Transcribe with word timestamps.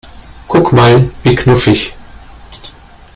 Guck 0.47 0.73
mal, 0.73 1.07
wie 1.21 1.35
knuffig! 1.35 1.93